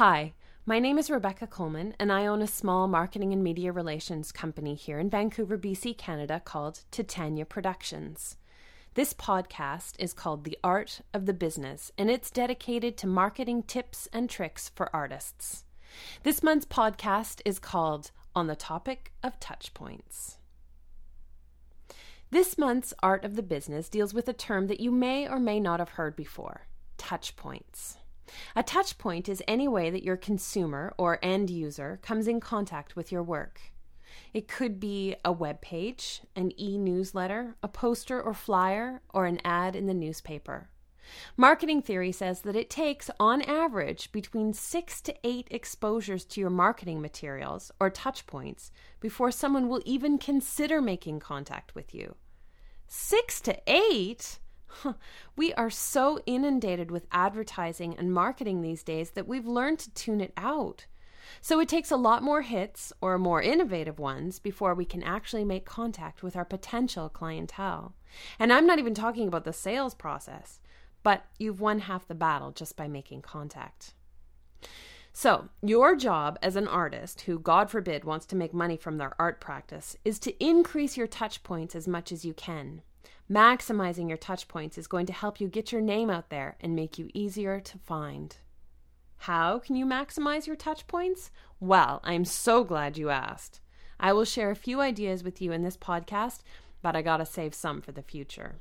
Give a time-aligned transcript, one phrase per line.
[0.00, 0.32] Hi,
[0.64, 4.74] my name is Rebecca Coleman, and I own a small marketing and media relations company
[4.74, 8.38] here in Vancouver, BC, Canada called Titania Productions.
[8.94, 14.08] This podcast is called The Art of the Business, and it's dedicated to marketing tips
[14.10, 15.64] and tricks for artists.
[16.22, 20.38] This month's podcast is called On the Topic of Touchpoints.
[22.30, 25.60] This month's Art of the Business deals with a term that you may or may
[25.60, 27.96] not have heard before touchpoints.
[28.54, 33.10] A touchpoint is any way that your consumer or end user comes in contact with
[33.10, 33.60] your work.
[34.32, 39.40] It could be a web page, an e newsletter, a poster or flyer, or an
[39.44, 40.68] ad in the newspaper.
[41.36, 46.50] Marketing theory says that it takes, on average, between six to eight exposures to your
[46.50, 48.70] marketing materials or touch points
[49.00, 52.14] before someone will even consider making contact with you.
[52.86, 54.38] Six to eight?
[55.36, 60.20] We are so inundated with advertising and marketing these days that we've learned to tune
[60.20, 60.86] it out.
[61.40, 65.44] So it takes a lot more hits or more innovative ones before we can actually
[65.44, 67.94] make contact with our potential clientele.
[68.38, 70.60] And I'm not even talking about the sales process,
[71.02, 73.94] but you've won half the battle just by making contact.
[75.12, 79.14] So, your job as an artist who, God forbid, wants to make money from their
[79.20, 82.82] art practice is to increase your touch points as much as you can.
[83.30, 86.74] Maximizing your touch points is going to help you get your name out there and
[86.74, 88.36] make you easier to find.
[89.18, 91.30] How can you maximize your touch points?
[91.60, 93.60] Well, I'm so glad you asked.
[94.00, 96.40] I will share a few ideas with you in this podcast,
[96.82, 98.60] but I gotta save some for the future.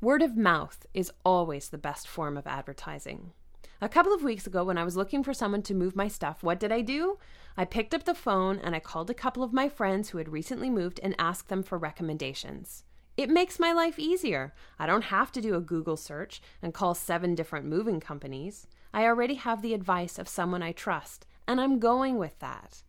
[0.00, 3.32] Word of mouth is always the best form of advertising.
[3.80, 6.42] A couple of weeks ago, when I was looking for someone to move my stuff,
[6.42, 7.18] what did I do?
[7.56, 10.28] I picked up the phone and I called a couple of my friends who had
[10.28, 12.84] recently moved and asked them for recommendations.
[13.16, 14.54] It makes my life easier.
[14.78, 18.66] I don't have to do a Google search and call seven different moving companies.
[18.92, 22.82] I already have the advice of someone I trust, and I'm going with that.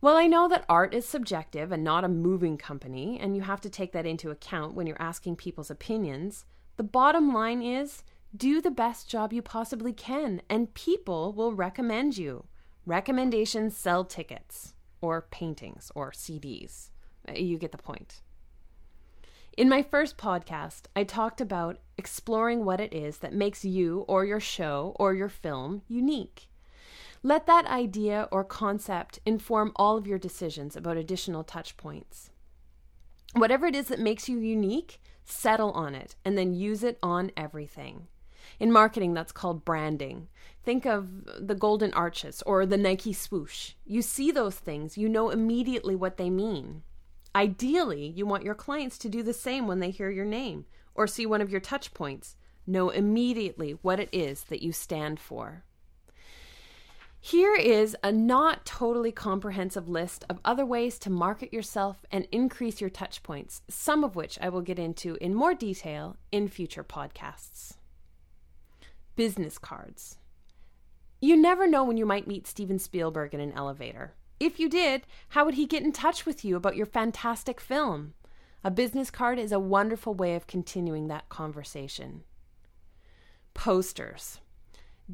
[0.00, 3.60] Well, I know that art is subjective and not a moving company, and you have
[3.62, 6.44] to take that into account when you're asking people's opinions.
[6.76, 8.04] The bottom line is
[8.36, 12.44] do the best job you possibly can, and people will recommend you.
[12.84, 16.90] Recommendations sell tickets, or paintings, or CDs.
[17.32, 18.22] You get the point.
[19.56, 24.24] In my first podcast, I talked about exploring what it is that makes you or
[24.24, 26.48] your show or your film unique.
[27.22, 32.30] Let that idea or concept inform all of your decisions about additional touch points.
[33.32, 37.30] Whatever it is that makes you unique, settle on it and then use it on
[37.36, 38.08] everything.
[38.58, 40.28] In marketing, that's called branding.
[40.62, 43.72] Think of the golden arches or the Nike swoosh.
[43.84, 46.82] You see those things, you know immediately what they mean.
[47.34, 51.06] Ideally, you want your clients to do the same when they hear your name or
[51.06, 52.36] see one of your touch points.
[52.66, 55.64] Know immediately what it is that you stand for.
[57.20, 62.82] Here is a not totally comprehensive list of other ways to market yourself and increase
[62.82, 66.84] your touch points, some of which I will get into in more detail in future
[66.84, 67.76] podcasts.
[69.16, 70.18] Business cards.
[71.20, 74.14] You never know when you might meet Steven Spielberg in an elevator.
[74.40, 78.14] If you did, how would he get in touch with you about your fantastic film?
[78.64, 82.24] A business card is a wonderful way of continuing that conversation.
[83.54, 84.40] Posters.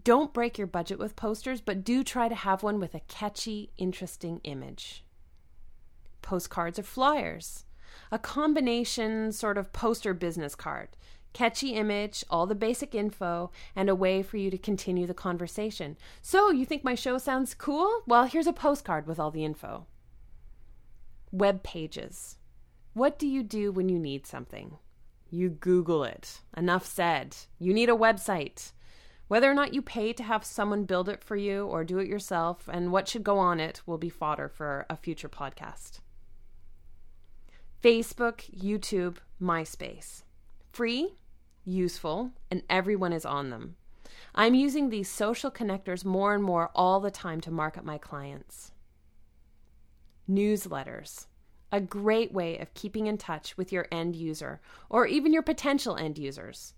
[0.02, 3.70] Don't break your budget with posters, but do try to have one with a catchy,
[3.76, 5.04] interesting image.
[6.22, 7.66] Postcards or flyers.
[8.10, 10.88] A combination sort of poster business card
[11.32, 15.96] catchy image, all the basic info, and a way for you to continue the conversation.
[16.22, 18.02] So, you think my show sounds cool?
[18.06, 19.86] Well, here's a postcard with all the info.
[21.32, 22.36] Web pages.
[22.92, 24.78] What do you do when you need something?
[25.30, 26.40] You Google it.
[26.56, 27.36] Enough said.
[27.58, 28.72] You need a website.
[29.28, 32.08] Whether or not you pay to have someone build it for you or do it
[32.08, 36.00] yourself, and what should go on it will be fodder for a future podcast.
[37.80, 40.24] Facebook, YouTube, MySpace.
[40.72, 41.14] Free,
[41.70, 43.76] useful, and everyone is on them.
[44.34, 48.72] I'm using these social connectors more and more all the time to market my clients.
[50.28, 51.26] Newsletters.
[51.72, 55.96] A great way of keeping in touch with your end user or even your potential
[55.96, 56.74] end users.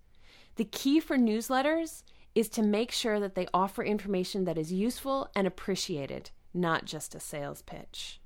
[0.57, 2.03] The key for newsletters
[2.35, 7.15] is to make sure that they offer information that is useful and appreciated, not just
[7.15, 8.21] a sales pitch.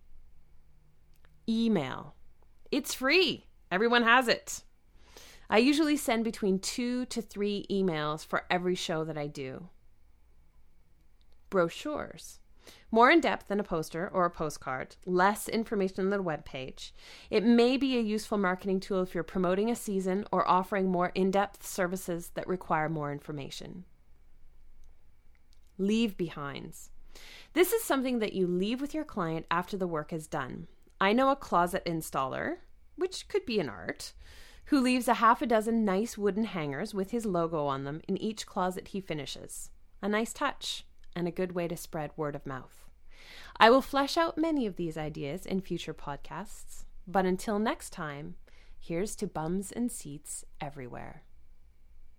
[1.49, 2.15] Email.
[2.71, 3.47] It's free.
[3.71, 4.63] Everyone has it.
[5.49, 9.69] I usually send between two to three emails for every show that I do.
[11.51, 12.41] Brochures.
[12.91, 16.93] More in depth than a poster or a postcard, less information than a web page.
[17.31, 21.13] It may be a useful marketing tool if you're promoting a season or offering more
[21.15, 23.85] in depth services that require more information.
[25.79, 26.91] leave behinds.
[27.53, 30.67] This is something that you leave with your client after the work is done.
[31.01, 32.57] I know a closet installer,
[32.97, 34.13] which could be an art,
[34.67, 38.17] who leaves a half a dozen nice wooden hangers with his logo on them in
[38.17, 39.71] each closet he finishes.
[40.03, 40.85] A nice touch
[41.15, 42.85] and a good way to spread word of mouth.
[43.59, 48.35] I will flesh out many of these ideas in future podcasts, but until next time,
[48.79, 51.23] here's to bums and seats everywhere.